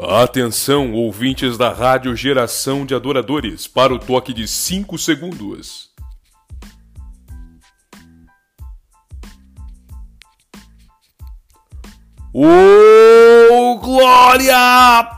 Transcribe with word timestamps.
Atenção, 0.00 0.92
ouvintes 0.92 1.58
da 1.58 1.72
Rádio 1.72 2.14
Geração 2.14 2.86
de 2.86 2.94
Adoradores, 2.94 3.66
para 3.66 3.92
o 3.92 3.98
toque 3.98 4.32
de 4.32 4.46
5 4.46 4.96
segundos. 4.96 5.90
Ô 12.32 13.76
glória! 13.80 15.17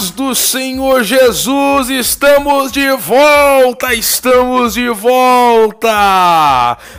Paz 0.00 0.10
do 0.12 0.34
Senhor 0.34 1.04
Jesus, 1.04 1.90
estamos 1.90 2.72
de 2.72 2.90
volta, 2.92 3.92
estamos 3.92 4.72
de 4.72 4.88
volta. 4.88 5.90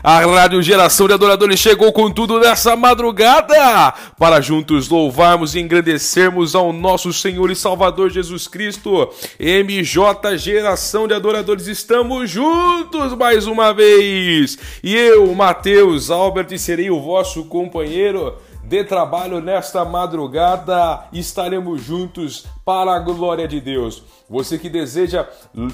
A 0.03 0.19
Rádio 0.19 0.61
Geração 0.61 1.07
de 1.07 1.13
Adoradores 1.13 1.59
chegou 1.59 1.91
com 1.91 2.11
tudo 2.11 2.39
nessa 2.39 2.75
madrugada 2.75 3.91
para 4.19 4.39
juntos 4.39 4.87
louvarmos 4.87 5.55
e 5.55 5.59
engrandecermos 5.59 6.53
ao 6.53 6.71
nosso 6.71 7.11
Senhor 7.11 7.49
e 7.49 7.55
Salvador 7.55 8.11
Jesus 8.11 8.47
Cristo. 8.47 9.09
MJ 9.39 10.37
Geração 10.37 11.07
de 11.07 11.15
Adoradores, 11.15 11.65
estamos 11.65 12.29
juntos 12.29 13.15
mais 13.15 13.47
uma 13.47 13.73
vez. 13.73 14.59
E 14.83 14.95
eu, 14.95 15.33
Mateus 15.33 16.11
Albert, 16.11 16.55
serei 16.59 16.91
o 16.91 17.01
vosso 17.01 17.45
companheiro 17.45 18.35
de 18.71 18.85
trabalho 18.85 19.41
nesta 19.41 19.83
madrugada. 19.83 21.03
Estaremos 21.11 21.83
juntos 21.83 22.45
para 22.63 22.95
a 22.95 22.99
glória 22.99 23.45
de 23.45 23.59
Deus. 23.59 24.01
Você 24.29 24.57
que 24.57 24.69
deseja 24.69 25.27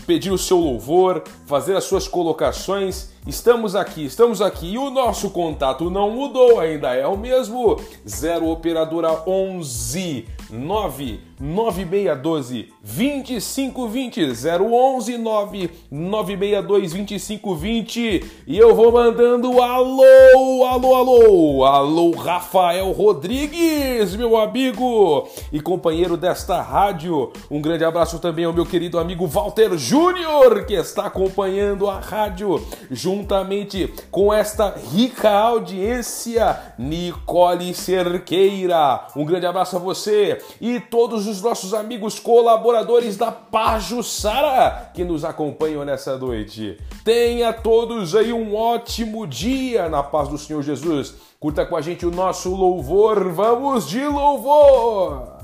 pedir 0.08 0.32
o 0.32 0.38
seu 0.38 0.58
louvor, 0.58 1.22
fazer 1.46 1.76
as 1.76 1.84
suas 1.84 2.08
colocações, 2.08 3.12
estamos 3.28 3.76
aqui, 3.76 4.04
estamos 4.04 4.42
aqui. 4.42 4.73
E 4.73 4.78
o 4.80 4.90
nosso 4.90 5.30
contato 5.30 5.92
não 5.92 6.10
mudou 6.10 6.60
ainda, 6.60 6.96
é 6.96 7.06
o 7.06 7.16
mesmo. 7.16 7.80
0 8.08 8.50
operadora 8.50 9.22
11 9.28 10.25
9 10.50 11.20
9612 11.40 12.73
2520 12.81 14.22
011 14.62 15.17
9 15.17 15.70
962 15.92 16.94
2520 16.94 18.26
e 18.48 18.58
eu 18.58 18.75
vou 18.75 18.92
mandando 18.92 19.62
alô, 19.62 20.66
alô, 20.66 20.95
alô, 20.95 21.66
alô 21.66 22.12
Rafael 22.12 22.92
Rodrigues, 22.92 24.16
meu 24.16 24.38
amigo 24.38 25.28
e 25.52 25.59
companheiro 25.59 26.18
desta 26.18 26.62
rádio. 26.62 27.31
Um 27.52 27.62
grande 27.62 27.84
abraço 27.84 28.20
também 28.20 28.45
ao 28.45 28.53
meu 28.53 28.66
querido 28.66 29.00
amigo 29.00 29.28
Walter 29.28 29.78
Júnior, 29.78 30.66
que 30.66 30.73
está 30.73 31.06
acompanhando 31.06 31.88
a 31.90 32.00
rádio 32.00 32.66
juntamente 32.90 33.94
com 34.09 34.34
esta 34.34 34.75
rica 34.92 35.30
audiência, 35.30 36.58
Nicole 36.78 37.73
Cerqueira. 37.73 39.08
Um 39.16 39.25
grande 39.25 39.45
abraço 39.45 39.75
a 39.75 39.80
você 39.80 40.37
e 40.60 40.80
todos 40.80 41.28
os 41.28 41.42
nossos 41.42 41.74
amigos 41.74 42.20
colaboradores 42.20 43.18
da 43.18 43.32
Pajussara 43.32 44.92
que 44.94 45.04
nos 45.04 45.24
acompanham 45.24 45.86
nessa 45.86 46.18
noite. 46.18 46.78
Tenha 47.04 47.54
todos 47.54 48.16
aí 48.16 48.34
um 48.34 48.56
ótimo 48.56 49.26
dia 49.26 49.90
na 49.90 50.04
paz 50.04 50.28
do 50.30 50.38
Senhor 50.38 50.62
Jesus. 50.62 51.16
Curta 51.40 51.66
com 51.66 51.76
a 51.76 51.82
gente 51.82 52.06
o 52.06 52.12
nosso 52.12 52.54
louvor. 52.54 53.32
Vamos 53.32 53.88
de 53.88 54.06
louvor! 54.06 55.37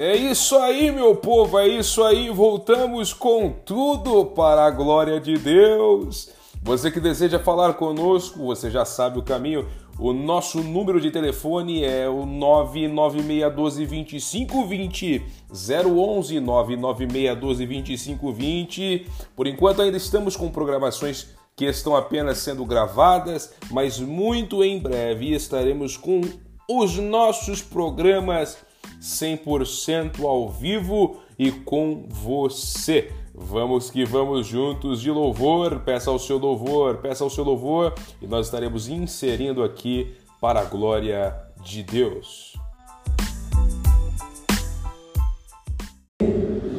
É 0.00 0.14
isso 0.14 0.56
aí, 0.56 0.92
meu 0.92 1.16
povo, 1.16 1.58
é 1.58 1.66
isso 1.66 2.04
aí. 2.04 2.30
Voltamos 2.30 3.12
com 3.12 3.50
tudo 3.50 4.26
para 4.26 4.64
a 4.64 4.70
glória 4.70 5.18
de 5.18 5.36
Deus. 5.36 6.30
Você 6.62 6.88
que 6.88 7.00
deseja 7.00 7.40
falar 7.40 7.74
conosco, 7.74 8.38
você 8.38 8.70
já 8.70 8.84
sabe 8.84 9.18
o 9.18 9.24
caminho. 9.24 9.66
O 9.98 10.12
nosso 10.12 10.62
número 10.62 11.00
de 11.00 11.10
telefone 11.10 11.82
é 11.82 12.08
o 12.08 12.24
996122520, 12.24 15.20
011 15.50 16.36
996122520. 16.36 19.04
Por 19.34 19.48
enquanto 19.48 19.82
ainda 19.82 19.96
estamos 19.96 20.36
com 20.36 20.48
programações 20.48 21.30
que 21.56 21.64
estão 21.64 21.96
apenas 21.96 22.38
sendo 22.38 22.64
gravadas, 22.64 23.52
mas 23.72 23.98
muito 23.98 24.62
em 24.62 24.78
breve 24.78 25.34
estaremos 25.34 25.96
com 25.96 26.20
os 26.68 26.96
nossos 26.98 27.60
programas 27.60 28.67
100% 29.00 30.24
ao 30.24 30.48
vivo 30.48 31.16
e 31.38 31.50
com 31.50 32.04
você. 32.08 33.10
Vamos 33.34 33.88
que 33.90 34.04
vamos 34.04 34.46
juntos 34.46 35.00
de 35.00 35.10
louvor, 35.10 35.80
peça 35.80 36.10
o 36.10 36.18
seu 36.18 36.38
louvor, 36.38 36.96
peça 36.96 37.24
o 37.24 37.30
seu 37.30 37.44
louvor 37.44 37.94
e 38.20 38.26
nós 38.26 38.46
estaremos 38.46 38.88
inserindo 38.88 39.62
aqui 39.62 40.14
para 40.40 40.60
a 40.60 40.64
glória 40.64 41.34
de 41.62 41.82
Deus. 41.84 42.56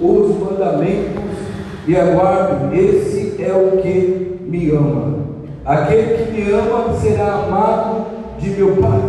Os 0.01 0.37
mandamentos 0.37 1.39
e 1.87 1.95
aguardo, 1.95 2.75
esse 2.75 3.41
é 3.41 3.53
o 3.53 3.81
que 3.81 4.37
me 4.41 4.69
ama. 4.71 5.19
Aquele 5.65 6.25
que 6.25 6.31
me 6.31 6.51
ama 6.51 6.93
será 6.99 7.35
amado 7.35 8.05
de 8.39 8.49
meu 8.49 8.75
Pai, 8.77 8.99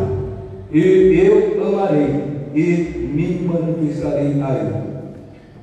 e 0.72 1.20
eu 1.26 1.66
amarei 1.66 2.29
e 2.54 3.10
me 3.12 3.46
manifestarei 3.46 4.40
a 4.42 4.50
ele. 4.54 4.90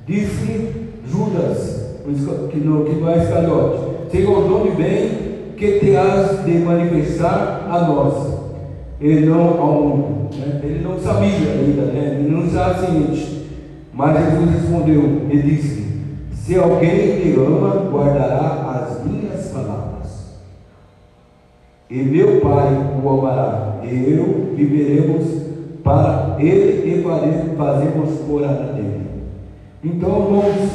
Disse 0.06 0.88
Judas, 1.06 1.78
que 2.50 2.60
que 2.84 2.94
não 2.94 3.10
é 3.10 3.18
Iscariote, 3.18 4.10
Senhor, 4.10 4.48
dou-me 4.48 4.70
bem 4.70 5.28
que 5.56 5.80
te 5.80 5.96
has 5.96 6.44
de 6.44 6.52
manifestar 6.58 7.66
a 7.68 7.86
nós, 7.86 8.38
e 9.00 9.20
não 9.20 9.60
ao 9.60 9.82
mundo. 9.82 10.36
Né? 10.36 10.60
Ele 10.62 10.84
não 10.84 10.98
sabia 10.98 11.28
ainda, 11.28 11.82
né? 11.82 12.18
ele 12.20 12.30
não 12.30 12.48
o 12.70 12.86
seguinte, 12.86 13.46
mas 13.92 14.24
Jesus 14.24 14.50
respondeu 14.50 15.26
e 15.30 15.42
disse: 15.42 15.84
Se 16.32 16.56
alguém 16.56 17.18
me 17.18 17.34
ama, 17.34 17.90
guardará 17.90 18.80
as 18.80 19.04
minhas 19.04 19.48
palavras, 19.48 20.38
e 21.90 21.96
meu 22.02 22.40
Pai 22.40 22.68
o 23.02 23.08
amará, 23.08 23.80
e 23.82 24.12
eu 24.12 24.54
viveremos 24.54 25.47
para 25.88 26.36
ele 26.38 27.00
e 27.00 27.56
fazemos 27.56 28.28
morada 28.28 28.74
dele. 28.74 29.06
Então, 29.82 30.26
irmãos, 30.26 30.70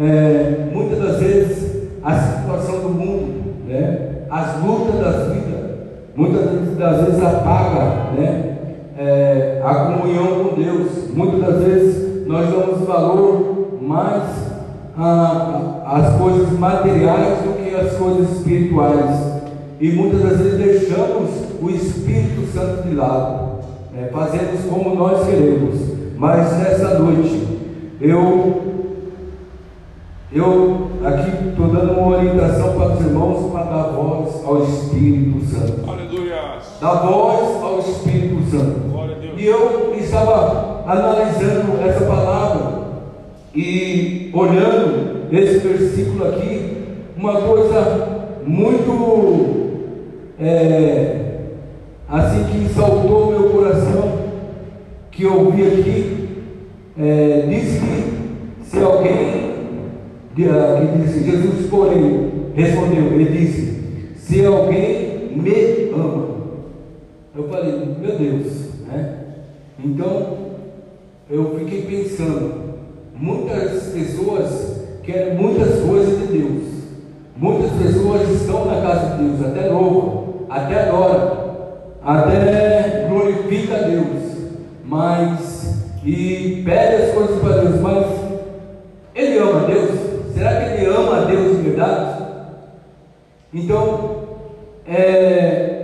é, 0.00 0.70
muitas 0.72 0.98
das 0.98 1.18
vezes 1.18 1.90
a 2.02 2.14
situação 2.14 2.80
do 2.80 2.88
mundo, 2.88 3.66
né, 3.68 4.24
as 4.30 4.62
lutas 4.64 5.00
das 5.00 5.32
vidas, 5.34 5.70
muitas 6.16 6.76
das 6.78 7.04
vezes 7.04 7.22
apaga 7.22 8.12
né, 8.16 8.56
é, 8.98 9.60
a 9.62 9.74
comunhão 9.74 10.44
com 10.44 10.54
Deus. 10.58 11.10
Muitas 11.12 11.40
das 11.40 11.62
vezes 11.64 12.26
nós 12.26 12.48
damos 12.48 12.86
valor 12.86 13.78
mais 13.82 14.22
às 14.96 16.16
coisas 16.16 16.58
materiais 16.58 17.38
do 17.40 17.62
que 17.62 17.74
às 17.74 17.92
coisas 17.98 18.38
espirituais. 18.38 19.42
E 19.78 19.90
muitas 19.90 20.22
das 20.22 20.38
vezes 20.38 20.58
deixamos 20.58 21.30
o 21.60 21.68
Espírito 21.68 22.46
Santo 22.46 22.88
de 22.88 22.94
lado 22.94 23.51
é, 24.02 24.08
fazemos 24.08 24.64
como 24.68 24.94
nós 24.94 25.26
queremos, 25.26 25.80
mas 26.16 26.58
nessa 26.58 26.98
noite 26.98 27.46
eu 28.00 28.72
eu 30.32 30.90
aqui 31.04 31.48
estou 31.50 31.68
dando 31.68 31.92
uma 31.92 32.16
orientação 32.16 32.72
para 32.72 32.94
os 32.94 33.00
irmãos 33.00 33.52
para 33.52 33.64
dar 33.64 33.82
voz 33.92 34.42
ao 34.46 34.62
Espírito 34.62 35.44
Santo. 35.44 35.90
Aleluia. 35.90 36.58
Dar 36.80 36.94
voz 37.06 37.62
ao 37.62 37.78
Espírito 37.80 38.50
Santo. 38.50 38.80
E 39.36 39.46
eu 39.46 39.94
estava 39.98 40.84
analisando 40.86 41.82
essa 41.86 42.04
palavra 42.06 42.82
e 43.54 44.30
olhando 44.32 45.26
esse 45.30 45.58
versículo 45.58 46.28
aqui, 46.28 46.86
uma 47.16 47.34
coisa 47.42 48.30
muito 48.46 49.52
é, 50.40 51.21
assim 52.08 52.44
que 52.44 52.74
saltou 52.74 53.30
meu 53.30 53.50
coração, 53.50 54.18
que 55.10 55.26
ouvi 55.26 55.62
aqui, 55.62 56.28
é, 56.98 57.46
diz 57.48 57.78
que 57.78 58.64
se 58.64 58.78
alguém, 58.78 59.52
ah, 60.48 60.80
que 60.80 61.02
disse, 61.02 61.30
Jesus 61.30 61.66
porém 61.68 62.30
respondeu, 62.54 63.12
ele 63.12 63.24
disse, 63.26 63.82
se 64.16 64.44
alguém 64.44 65.32
me 65.36 65.90
ama, 65.94 66.28
eu 67.34 67.48
falei, 67.48 67.72
meu 68.00 68.18
Deus, 68.18 68.86
né? 68.86 69.18
Então, 69.82 70.38
eu 71.30 71.58
fiquei 71.58 71.82
pensando, 71.82 72.74
muitas 73.14 73.84
pessoas 73.88 74.82
querem 75.02 75.34
muitas 75.36 75.80
coisas 75.80 76.18
de 76.20 76.38
Deus, 76.38 76.62
muitas 77.36 77.70
pessoas 77.72 78.28
estão 78.30 78.66
na 78.66 78.80
casa 78.80 79.16
de 79.16 79.24
Deus, 79.24 79.46
até 79.46 79.70
novo, 79.70 80.46
até 80.48 80.88
agora, 80.88 81.41
até 82.04 83.06
glorifica 83.08 83.76
a 83.76 83.82
Deus, 83.82 84.50
mas 84.84 85.62
e 86.04 86.62
pede 86.64 87.02
as 87.02 87.12
coisas 87.12 87.40
para 87.40 87.60
Deus, 87.60 87.80
mas 87.80 88.06
ele 89.14 89.38
ama 89.38 89.66
Deus? 89.66 89.90
Será 90.34 90.60
que 90.60 90.80
ele 90.80 90.86
ama 90.86 91.18
a 91.18 91.24
Deus 91.24 91.56
de 91.56 91.62
verdade? 91.62 92.24
Então, 93.54 94.22
é, 94.86 95.82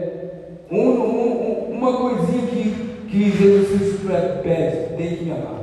um, 0.71 0.81
um, 0.81 1.69
uma 1.71 1.93
coisinha 1.93 2.47
que, 2.47 3.07
que 3.09 3.31
Jesus 3.31 3.69
Cristo 3.69 4.09
pede, 4.43 4.97
tem 4.97 5.17
que 5.17 5.25
me 5.25 5.31
amar, 5.31 5.61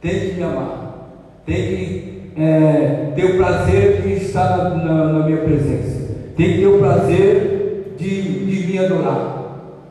tem 0.00 0.20
que 0.20 0.34
me 0.34 0.42
amar, 0.42 1.08
tem 1.44 1.56
que 1.56 2.32
é, 2.36 3.12
ter 3.16 3.24
o 3.24 3.36
prazer 3.36 4.02
de 4.02 4.12
estar 4.12 4.76
na, 4.76 5.12
na 5.12 5.26
minha 5.26 5.38
presença, 5.38 6.14
tem 6.36 6.52
que 6.52 6.58
ter 6.60 6.66
o 6.66 6.78
prazer 6.78 7.94
de, 7.96 8.44
de 8.46 8.66
me 8.68 8.78
adorar. 8.78 9.39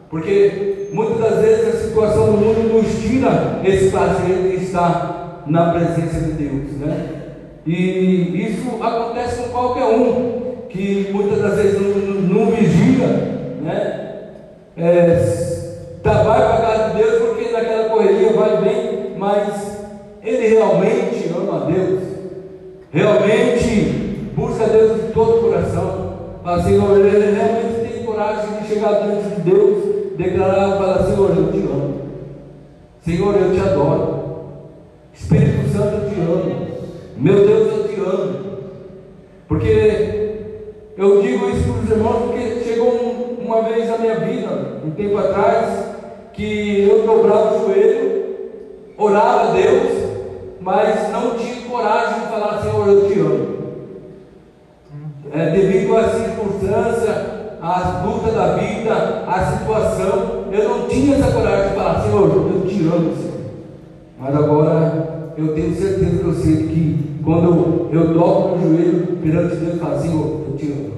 Porque 0.09 0.89
muitas 0.91 1.19
das 1.19 1.39
vezes 1.41 1.67
a 1.67 1.87
situação 1.87 2.25
do 2.31 2.37
mundo 2.37 2.73
nos 2.73 3.01
tira 3.01 3.61
esse 3.63 3.89
prazer 3.89 4.41
de 4.41 4.63
estar 4.63 5.43
na 5.45 5.71
presença 5.71 6.19
de 6.21 6.31
Deus, 6.31 6.71
né? 6.79 7.19
E 7.65 8.47
isso 8.47 8.81
acontece 8.81 9.43
com 9.43 9.49
qualquer 9.49 9.85
um 9.85 10.39
que 10.69 11.09
muitas 11.11 11.41
das 11.41 11.55
vezes 11.55 11.79
não, 11.79 12.21
não 12.21 12.51
vigia, 12.51 13.07
né? 13.61 13.99
É, 14.77 15.19
tá, 16.01 16.23
vai 16.23 16.39
para 16.39 16.53
a 16.53 16.61
casa 16.61 16.89
de 16.89 17.03
Deus 17.03 17.21
porque 17.23 17.51
naquela 17.51 17.89
correria 17.89 18.33
vai 18.33 18.61
bem, 18.61 19.15
mas 19.17 19.85
ele 20.23 20.47
realmente 20.47 21.29
ama 21.35 21.63
a 21.63 21.65
Deus, 21.65 21.99
realmente 22.91 24.31
busca 24.35 24.65
Deus 24.65 25.01
de 25.01 25.11
todo 25.11 25.37
o 25.37 25.41
coração. 25.49 26.09
Assim, 26.45 26.73
ele 26.73 27.35
realmente 27.35 27.91
tem 27.93 28.03
coragem 28.05 28.61
de 28.61 28.67
chegar 28.67 29.03
diante 29.03 29.35
de 29.35 29.41
Deus, 29.41 29.78
declarar, 30.19 30.77
falar: 30.77 31.03
Senhor, 31.03 31.29
eu 31.29 31.51
te 31.51 31.57
amo, 31.59 32.01
Senhor, 33.01 33.35
eu 33.35 33.53
te 33.53 33.59
adoro, 33.61 34.19
Espírito 35.13 35.69
Santo, 35.69 35.95
eu 35.95 36.09
te 36.09 36.19
amo, 36.19 36.67
meu 37.15 37.47
Deus, 37.47 37.71
eu 37.71 37.87
te 37.87 37.99
amo, 38.01 38.39
porque 39.47 40.35
eu 40.97 41.21
digo 41.21 41.49
isso 41.49 41.63
para 41.63 41.83
os 41.83 41.89
irmãos 41.89 42.25
porque 42.25 42.63
chegou 42.65 42.89
um, 42.89 43.45
uma 43.45 43.61
vez 43.61 43.89
na 43.89 43.97
minha 43.97 44.19
vida, 44.19 44.81
um 44.85 44.91
tempo 44.91 45.17
atrás, 45.17 45.85
que 46.33 46.87
eu 46.89 47.05
dobrava 47.05 47.55
o 47.55 47.67
joelho, 47.67 48.25
orava 48.97 49.49
a 49.49 49.53
Deus, 49.53 50.09
mas 50.59 51.09
não 51.13 51.35
tinha 51.35 51.61
coragem 51.69 52.19
de 52.19 52.27
falar, 52.27 52.61
Senhor, 52.61 52.87
eu 52.87 53.07
te 53.07 53.19
amo. 53.19 53.59
É, 55.31 55.51
devido 55.51 55.95
à 55.95 56.09
circunstância, 56.09 57.28
à 57.61 58.03
luta 58.05 58.31
da 58.31 58.55
vida, 58.55 59.23
à 59.27 59.57
situação, 59.57 60.45
eu 60.51 60.69
não 60.69 60.87
tinha 60.87 61.15
essa 61.15 61.31
coragem 61.31 61.69
de 61.69 61.75
falar, 61.75 62.01
Senhor, 62.01 62.23
eu 62.23 62.67
te 62.67 62.81
amo, 62.83 63.15
Senhor. 63.15 63.39
Mas 64.19 64.35
agora 64.35 65.33
eu 65.37 65.53
tenho 65.53 65.75
certeza 65.75 66.17
que 66.17 66.25
eu 66.25 66.33
sei 66.33 66.55
que 66.67 67.19
quando 67.23 67.89
eu 67.91 68.13
dobro 68.13 68.55
o 68.55 68.61
joelho 68.61 69.17
perante 69.21 69.55
Deus, 69.55 69.73
eu 69.73 69.79
falo, 69.79 69.99
Senhor, 69.99 70.41
eu 70.49 70.57
te 70.57 70.71
amo. 70.71 70.91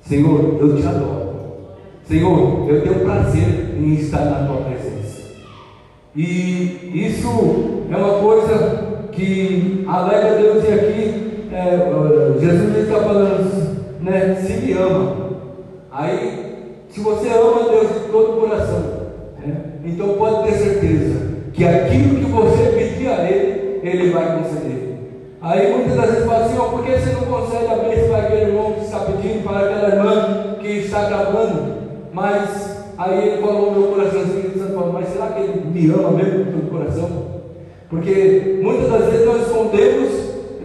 Senhor, 0.00 0.56
eu 0.60 0.76
te 0.76 0.86
adoro. 0.86 1.22
Senhor, 2.04 2.68
eu 2.68 2.82
tenho 2.82 3.00
prazer 3.00 3.76
em 3.78 3.94
estar 3.94 4.24
na 4.24 4.46
tua 4.46 4.56
presença. 4.62 5.22
E 6.14 6.90
isso 7.06 7.28
é 7.90 7.96
uma 7.96 8.18
coisa 8.18 9.08
que 9.12 9.84
alegra 9.86 10.36
Deus 10.36 10.64
e 10.64 10.72
aqui 10.72 11.22
é, 11.52 12.38
Jesus 12.40 12.76
está 12.76 13.00
falando, 13.00 14.00
né? 14.00 14.34
Se 14.34 14.54
me 14.54 14.72
ama. 14.72 15.21
Aí, 15.92 16.78
se 16.88 17.00
você 17.00 17.28
ama 17.28 17.68
Deus 17.70 17.88
de 17.88 18.10
todo 18.10 18.32
o 18.32 18.40
coração, 18.40 18.80
né, 19.44 19.54
então 19.84 20.14
pode 20.14 20.48
ter 20.48 20.54
certeza 20.54 21.32
que 21.52 21.66
aquilo 21.66 22.16
que 22.16 22.32
você 22.32 22.64
pedir 22.72 23.08
a 23.08 23.30
Ele, 23.30 23.80
Ele 23.82 24.10
vai 24.10 24.38
conceder. 24.38 24.92
Aí 25.42 25.70
muitas 25.70 25.96
das 25.96 26.10
vezes 26.10 26.24
fala 26.24 26.46
assim, 26.46 26.56
oh, 26.58 26.70
por 26.70 26.84
que 26.84 26.92
você 26.92 27.10
não 27.10 27.22
consegue 27.22 27.66
abrir 27.66 28.08
para 28.08 28.18
aquele 28.18 28.50
irmão 28.52 28.72
que 28.72 28.84
está 28.84 29.00
pedindo, 29.00 29.44
para 29.44 29.58
aquela 29.58 29.88
irmã 29.88 30.56
que 30.60 30.68
está 30.68 31.08
gravando? 31.08 31.74
Mas 32.12 32.84
aí 32.96 33.28
ele 33.28 33.42
falou 33.42 33.72
no 33.72 33.80
meu 33.80 33.90
coraçãozinho, 33.90 34.58
Santo 34.58 34.74
falou, 34.74 34.92
mas 34.94 35.08
será 35.08 35.26
que 35.26 35.40
ele 35.40 35.62
me 35.66 35.92
ama 35.92 36.10
mesmo 36.12 36.44
com 36.44 36.52
todo 36.52 36.66
o 36.66 36.70
coração? 36.70 37.10
Porque 37.90 38.60
muitas 38.62 38.88
das 38.88 39.10
vezes 39.10 39.26
nós 39.26 39.42
escondemos 39.42 40.10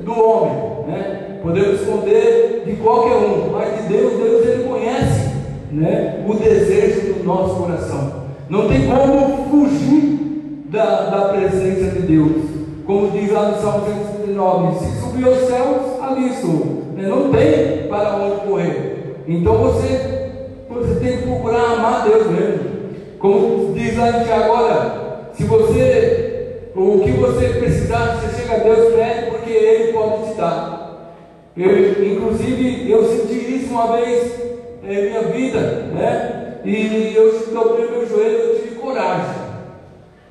do 0.05 0.11
homem, 0.13 0.55
né? 0.87 1.39
Podemos 1.43 1.81
esconder 1.81 2.46
de 2.67 2.75
qualquer 2.75 3.15
um, 3.15 3.51
mas 3.51 3.77
de 3.77 3.93
Deus, 3.93 4.13
Deus 4.13 4.45
ele 4.45 4.63
conhece 4.67 5.31
né? 5.71 6.25
o 6.27 6.33
desejo 6.33 7.13
do 7.13 7.23
nosso 7.23 7.55
coração. 7.55 8.27
Não 8.49 8.67
tem 8.67 8.87
como 8.87 9.49
fugir 9.49 10.65
da, 10.69 11.09
da 11.09 11.21
presença 11.29 11.91
de 11.91 12.01
Deus. 12.01 12.43
Como 12.85 13.11
diz 13.11 13.31
lá 13.31 13.49
no 13.49 13.61
Salmo 13.61 13.85
139, 13.85 14.79
se 14.79 15.01
subir 15.01 15.25
aos 15.25 15.39
céus, 15.39 16.01
ali 16.01 16.29
estou. 16.29 16.83
Né? 16.95 17.07
Não 17.07 17.31
tem 17.31 17.87
para 17.87 18.15
onde 18.17 18.47
correr. 18.47 19.23
Então 19.27 19.57
você, 19.57 20.31
você 20.69 20.95
tem 20.99 21.17
que 21.17 21.23
procurar 21.23 21.73
amar 21.73 22.03
Deus 22.03 22.27
mesmo. 22.27 22.77
Como 23.19 23.73
diz 23.73 23.97
lá 23.97 24.09
em 24.09 24.23
Tiago, 24.23 24.57
se 25.33 25.43
você, 25.43 26.69
o 26.75 26.99
que 27.03 27.11
você 27.11 27.47
precisar, 27.49 28.17
você 28.17 28.41
chega 28.41 28.55
a 28.55 28.59
Deus, 28.59 28.93
pede, 28.93 29.31
porque 29.31 29.51
Ele 29.51 29.93
pode 29.93 30.31
te 30.31 30.37
dar. 30.37 30.76
Eu, 31.57 32.05
inclusive, 32.05 32.89
eu 32.89 33.03
senti 33.03 33.55
isso 33.55 33.71
uma 33.71 33.97
vez 33.97 34.31
em 34.83 35.09
minha 35.09 35.21
vida, 35.23 35.59
né? 35.93 36.59
E 36.63 37.13
eu 37.15 37.47
dobrei 37.53 37.89
meu 37.89 38.07
joelho, 38.07 38.37
eu 38.37 38.61
tive 38.61 38.75
coragem. 38.75 39.47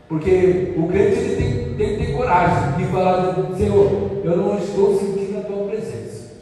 Porque 0.08 0.74
o 0.76 0.86
crente 0.86 1.18
ele 1.18 1.36
tem 1.36 1.56
tem 1.76 1.96
que 1.98 2.06
ter 2.06 2.12
coragem 2.12 2.72
de 2.78 2.84
falar, 2.86 3.36
Senhor, 3.56 4.20
eu 4.24 4.36
não 4.36 4.56
estou 4.56 4.98
sentindo 4.98 5.38
a 5.38 5.42
tua 5.42 5.66
presença. 5.66 6.32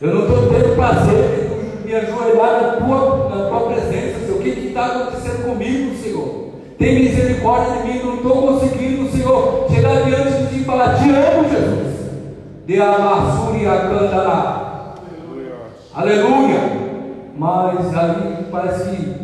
Eu 0.00 0.14
não 0.14 0.22
estou 0.22 0.48
tendo 0.48 0.74
prazer 0.74 1.50
de 1.82 1.86
me 1.86 1.94
ajoelhar 1.94 2.62
na 2.62 2.86
tua, 2.86 3.28
na 3.28 3.48
tua 3.48 3.60
presença, 3.68 4.20
Senhor. 4.20 4.38
O 4.38 4.42
que 4.42 4.48
está 4.48 4.86
acontecendo 4.86 5.44
comigo, 5.44 5.94
Senhor? 5.96 6.50
Tem 6.78 6.94
misericórdia 6.94 7.82
de 7.82 7.88
mim, 7.88 8.02
não 8.02 8.14
estou 8.16 8.42
conseguindo, 8.42 9.10
Senhor, 9.10 9.66
chegar 9.70 10.02
diante 10.02 10.32
de 10.32 10.46
ti 10.46 10.60
e 10.62 10.64
falar, 10.64 10.94
te 10.94 11.10
amo, 11.10 11.48
Jesus. 11.50 11.89
De 12.66 12.80
amassuri 12.80 13.66
a. 13.66 14.94
Aleluia. 15.94 16.60
Mas 17.36 17.96
aí 17.96 18.46
parece 18.50 18.90
que 18.90 19.20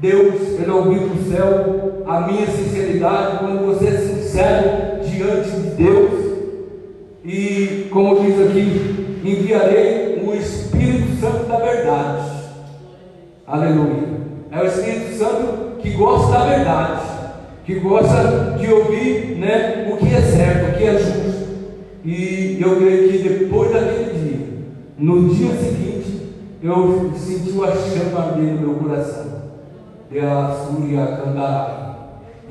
Deus, 0.00 0.60
Ele 0.60 0.70
ouviu 0.70 1.08
do 1.08 1.30
céu 1.30 2.02
a 2.06 2.20
minha 2.22 2.46
sinceridade 2.46 3.38
quando 3.38 3.66
você 3.66 3.88
é 3.88 3.92
sincero 3.92 5.00
diante 5.02 5.50
de 5.50 5.70
Deus. 5.70 6.24
E 7.24 7.88
como 7.90 8.20
diz 8.20 8.40
aqui, 8.40 9.20
enviarei 9.24 10.22
o 10.22 10.34
Espírito 10.34 11.18
Santo 11.20 11.44
da 11.46 11.56
verdade. 11.56 12.30
Aleluia. 13.46 14.08
É 14.50 14.60
o 14.60 14.66
Espírito 14.66 15.16
Santo 15.16 15.78
que 15.80 15.90
gosta 15.90 16.32
da 16.32 16.44
verdade, 16.46 17.02
que 17.64 17.74
gosta 17.76 18.56
de 18.58 18.72
ouvir 18.72 19.36
né, 19.38 19.90
o 19.90 19.96
que 19.96 20.14
é 20.14 20.20
certo, 20.20 20.70
o 20.70 20.78
que 20.78 20.84
é 20.84 20.98
justo. 20.98 21.53
E 22.04 22.58
eu 22.60 22.76
creio 22.76 23.10
que 23.10 23.28
depois 23.28 23.72
daquele 23.72 24.12
dia, 24.12 24.46
no 24.98 25.28
dia 25.34 25.54
seguinte, 25.54 26.32
eu 26.62 27.10
senti 27.16 27.50
a 27.62 27.72
chama 27.72 28.32
dele 28.32 28.52
no 28.52 28.60
meu 28.60 28.74
coração. 28.74 29.32
De 30.10 30.20
a 30.20 30.50
Surya 30.50 31.06
Kandarai. 31.06 31.94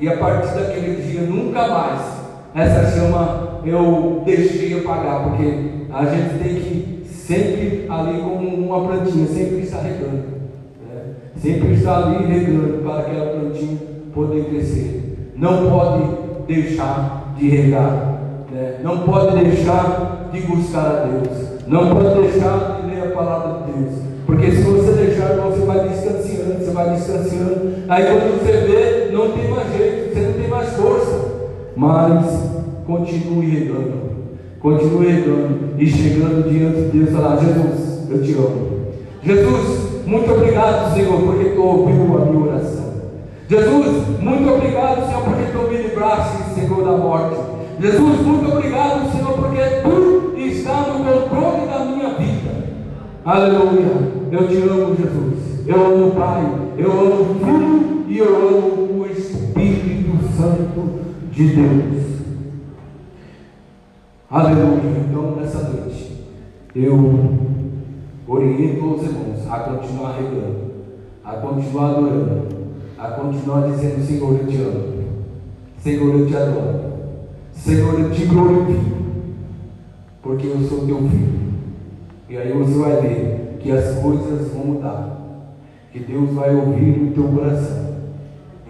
E 0.00 0.08
a 0.08 0.16
partir 0.16 0.54
daquele 0.54 1.02
dia, 1.02 1.22
nunca 1.22 1.68
mais 1.68 2.00
essa 2.54 2.90
chama 2.90 3.60
eu 3.64 4.22
deixei 4.24 4.78
apagar, 4.78 5.24
porque 5.24 5.86
a 5.90 6.04
gente 6.04 6.38
tem 6.42 6.54
que 6.56 7.06
sempre 7.08 7.86
ali 7.88 8.20
como 8.20 8.48
uma 8.48 8.86
plantinha, 8.86 9.26
sempre 9.26 9.60
estar 9.60 9.80
regando. 9.80 10.24
Né? 10.88 11.14
Sempre 11.36 11.74
estar 11.74 12.04
ali 12.04 12.26
regando 12.26 12.82
para 12.82 13.00
aquela 13.00 13.26
plantinha 13.26 13.78
poder 14.12 14.44
crescer. 14.44 15.32
Não 15.36 15.70
pode 15.70 16.04
deixar 16.46 17.34
de 17.36 17.48
regar. 17.48 18.13
Não 18.84 18.98
pode 18.98 19.42
deixar 19.42 20.28
de 20.30 20.40
buscar 20.42 20.80
a 20.80 21.06
Deus. 21.06 21.38
Não 21.66 21.88
pode 21.88 22.20
deixar 22.20 22.82
de 22.82 22.94
ler 22.94 23.02
a 23.02 23.16
palavra 23.16 23.62
de 23.62 23.72
Deus. 23.72 23.94
Porque 24.26 24.50
se 24.50 24.60
você 24.60 24.92
deixar, 24.92 25.36
você 25.36 25.64
vai 25.64 25.88
distanciando, 25.88 26.58
você 26.58 26.70
vai 26.70 26.94
distanciando. 26.94 27.76
Aí 27.88 28.04
quando 28.04 28.38
você 28.38 28.52
vê, 28.52 29.10
não 29.10 29.30
tem 29.30 29.48
mais 29.48 29.74
jeito, 29.74 30.12
você 30.12 30.20
não 30.20 30.32
tem 30.34 30.48
mais 30.48 30.68
força. 30.74 31.18
Mas 31.74 32.26
continue 32.86 33.46
regando. 33.46 34.04
Continue 34.60 35.06
regando 35.06 35.58
e 35.78 35.86
chegando 35.86 36.50
diante 36.50 36.82
de 36.82 36.98
Deus 36.98 37.10
falar, 37.10 37.38
Jesus, 37.38 38.10
eu 38.10 38.22
te 38.22 38.32
amo. 38.34 38.84
Jesus, 39.22 40.04
muito 40.04 40.30
obrigado, 40.30 40.94
Senhor, 40.94 41.22
porque 41.22 41.50
tu 41.54 41.62
ouviu 41.62 42.18
a 42.18 42.24
minha 42.26 42.52
oração. 42.52 42.84
Jesus, 43.48 44.20
muito 44.20 44.52
obrigado, 44.52 45.06
Senhor, 45.06 45.22
porque 45.22 45.44
tu 45.52 45.70
me 45.70 45.82
livraste, 45.84 46.54
Senhor, 46.54 46.84
da 46.84 46.92
morte. 46.98 47.43
Jesus, 47.80 48.20
muito 48.26 48.52
obrigado, 48.52 49.10
Senhor, 49.10 49.32
porque 49.34 49.60
tu 49.82 50.38
está 50.38 50.80
no 50.82 51.04
controle 51.04 51.66
da 51.66 51.84
minha 51.84 52.14
vida. 52.14 52.64
Aleluia. 53.24 54.14
Eu 54.30 54.48
te 54.48 54.56
amo, 54.56 54.96
Jesus. 54.96 55.66
Eu 55.66 55.86
amo 55.86 56.08
o 56.08 56.10
Pai. 56.12 56.42
Eu 56.78 56.92
amo 56.92 57.22
o 57.22 57.34
Filho 57.34 58.04
e 58.08 58.18
eu 58.18 58.36
amo 58.36 59.02
o 59.02 59.06
Espírito 59.10 60.18
Santo 60.36 61.00
de 61.30 61.48
Deus. 61.48 62.04
Aleluia. 64.30 65.04
Então, 65.08 65.36
nessa 65.36 65.68
noite, 65.68 66.26
eu 66.74 66.94
oriento 68.26 68.94
os 68.94 69.02
irmãos 69.04 69.50
a 69.50 69.58
continuar 69.60 70.16
regando, 70.16 70.72
a 71.24 71.32
continuar 71.34 71.90
adorando, 71.90 72.48
a 72.98 73.08
continuar 73.08 73.70
dizendo: 73.70 74.04
Senhor, 74.04 74.32
eu 74.40 74.46
te 74.46 74.56
amo, 74.56 75.04
Senhor, 75.78 76.14
eu 76.14 76.26
te 76.26 76.36
adoro, 76.36 76.83
Senhor, 77.54 77.98
eu 77.98 78.10
te 78.10 78.26
glorifico, 78.26 78.96
porque 80.22 80.46
eu 80.48 80.60
sou 80.68 80.86
teu 80.86 80.98
filho. 81.08 81.54
E 82.28 82.36
aí 82.36 82.52
você 82.52 82.74
vai 82.74 83.00
ver 83.00 83.58
que 83.60 83.70
as 83.70 83.94
coisas 84.00 84.52
vão 84.52 84.66
mudar, 84.66 85.16
que 85.92 86.00
Deus 86.00 86.30
vai 86.32 86.54
ouvir 86.54 87.08
o 87.08 87.12
teu 87.12 87.24
coração. 87.24 87.94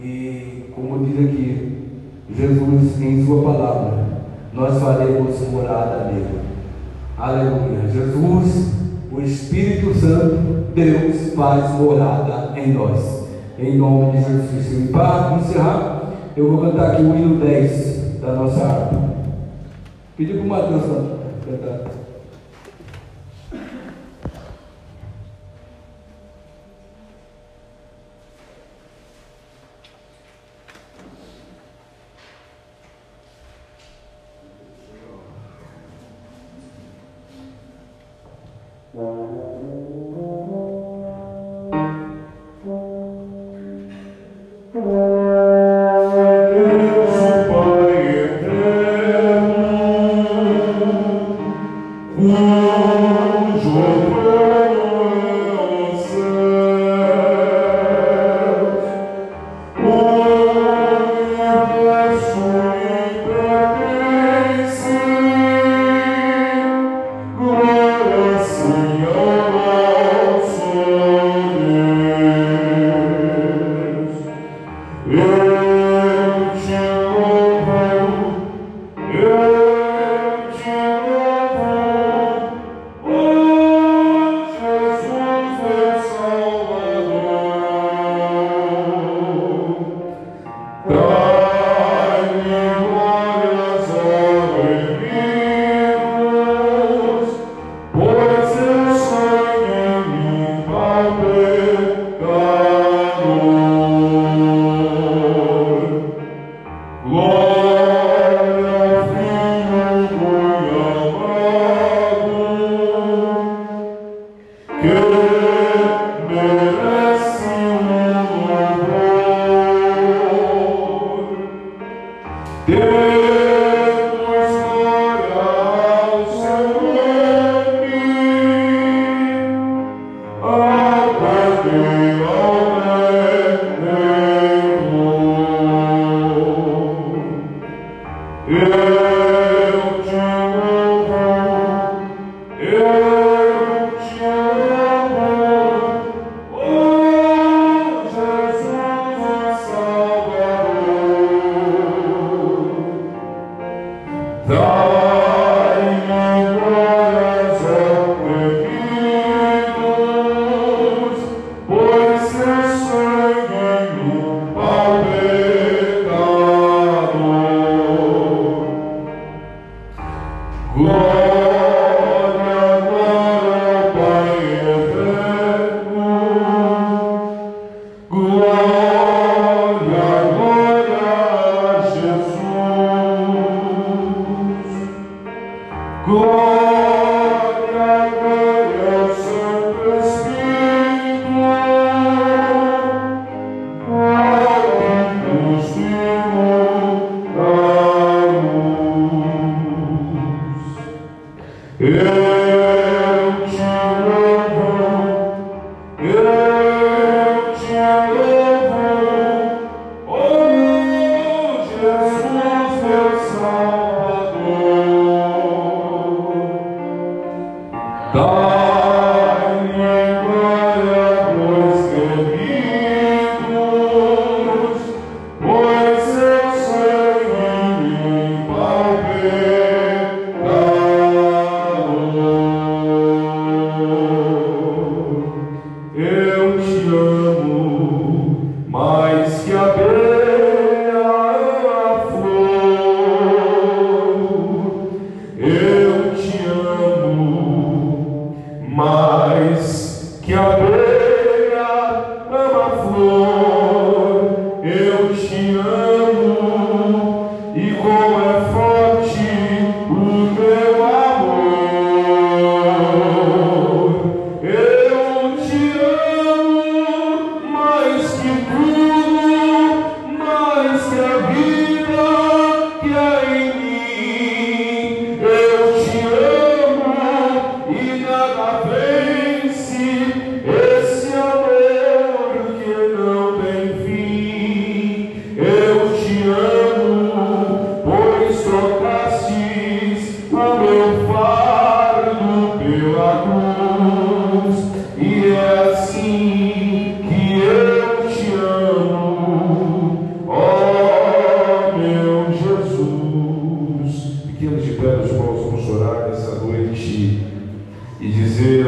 E 0.00 0.66
como 0.74 1.04
diz 1.06 1.18
aqui, 1.18 1.78
Jesus 2.36 3.00
em 3.00 3.24
sua 3.24 3.42
palavra, 3.42 4.04
nós 4.52 4.80
faremos 4.80 5.40
morada 5.50 6.12
nele. 6.12 6.40
Aleluia. 7.18 7.88
Jesus, 7.92 8.74
o 9.10 9.20
Espírito 9.20 9.94
Santo, 9.94 10.64
Deus 10.74 11.34
faz 11.34 11.70
morada 11.72 12.52
em 12.60 12.72
nós. 12.72 13.24
Em 13.58 13.78
nome 13.78 14.12
de 14.12 14.24
Jesus. 14.24 14.84
E 14.84 14.92
para 14.92 15.38
encerrar, 15.40 16.12
eu 16.36 16.50
vou 16.50 16.60
cantar 16.60 16.92
aqui 16.92 17.02
o 17.02 17.16
hino 17.16 17.40
10 17.40 18.03
da 18.24 18.32
nossa 18.32 18.64
harpa. 18.64 19.00
Pedi 20.16 20.32
para 20.32 20.42
o 20.42 20.46
Matheus 20.46 20.82
cantar. 21.44 22.13
Yeah. 52.24 52.63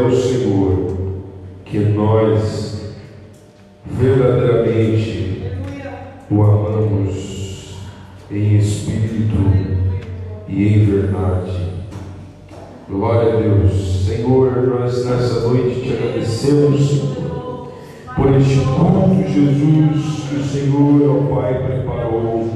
o 0.06 0.16
Senhor 0.16 0.96
que 1.64 1.78
nós 1.78 2.94
verdadeiramente 3.84 5.42
o 6.30 6.42
amamos 6.42 7.76
em 8.30 8.56
espírito 8.56 9.36
e 10.48 10.68
em 10.68 10.84
verdade. 10.84 11.66
Glória 12.88 13.32
a 13.32 13.36
Deus. 13.40 14.04
Senhor, 14.06 14.52
nós 14.62 15.04
nessa 15.04 15.40
noite 15.48 15.80
te 15.80 15.92
agradecemos 15.92 17.02
por 18.14 18.32
este 18.36 18.60
culto, 18.60 19.28
Jesus, 19.28 20.28
que 20.28 20.36
o 20.36 20.44
Senhor, 20.44 21.10
ó 21.10 21.34
Pai, 21.34 21.54
preparou. 21.66 22.48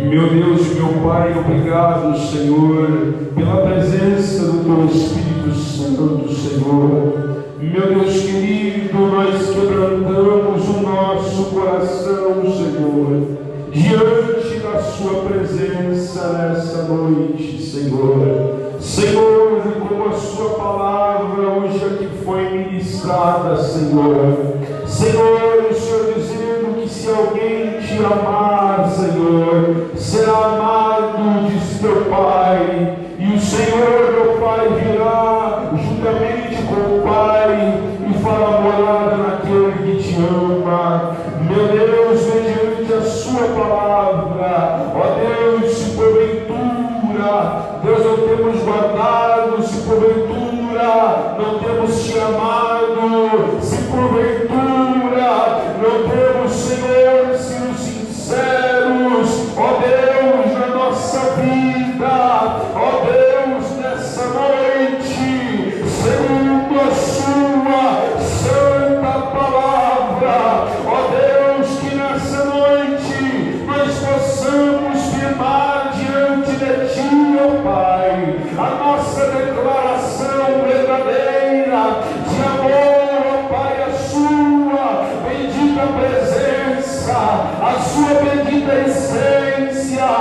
Meu 0.00 0.28
Deus, 0.30 0.74
meu 0.74 0.88
Pai, 1.02 1.38
obrigado, 1.38 2.18
Senhor, 2.18 3.14
pela 3.34 3.66
presença 3.66 4.46
do 4.46 4.64
teu 4.64 4.86
Espírito 4.86 5.33
Santo, 5.52 6.32
Senhor. 6.32 7.44
Meu 7.60 7.86
Deus 7.88 8.22
querido, 8.22 8.98
nós 8.98 9.46
quebrantamos 9.50 10.68
o 10.68 10.80
nosso 10.82 11.44
coração, 11.46 12.42
Senhor, 12.42 13.38
diante 13.72 14.60
da 14.60 14.80
Sua 14.82 15.22
presença 15.22 16.28
nessa 16.32 16.82
noite, 16.84 17.60
Senhor. 17.60 18.76
Senhor, 18.80 19.62
como 19.88 20.08
a 20.08 20.12
Sua 20.12 20.50
palavra 20.50 21.48
hoje 21.48 21.84
aqui 21.84 22.08
foi 22.24 22.50
ministrada. 22.50 23.56
Senhor, 23.56 24.33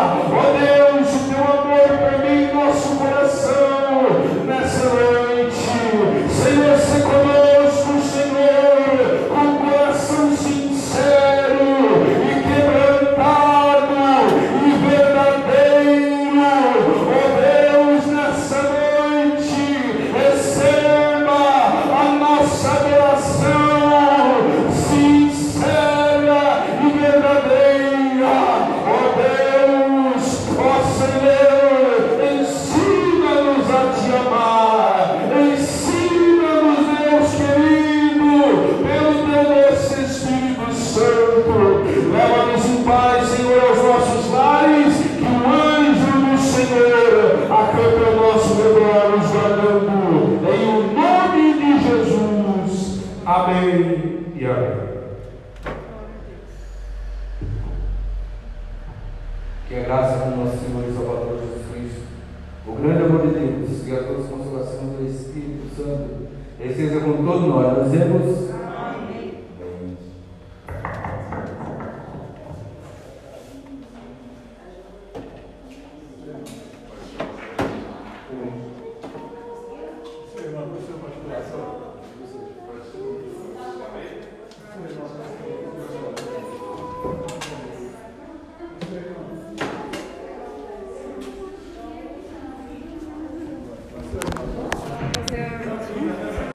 God. 0.04 0.63
Senhor 60.64 60.88
e 60.88 60.94
Salvador 60.94 61.40
Jesus 61.40 61.66
Cristo, 61.72 62.02
o 62.66 62.72
grande 62.74 63.04
amor 63.04 63.28
de 63.28 63.34
Deus 63.34 63.88
e 63.88 63.92
a 63.92 64.04
toda 64.04 64.24
a 64.24 64.28
consolação 64.28 64.86
do 64.96 65.06
Espírito 65.06 65.76
Santo 65.76 66.24
esteja 66.60 67.00
com 67.02 67.24
todos 67.24 67.48
nós. 67.48 67.78
Nós 67.78 67.92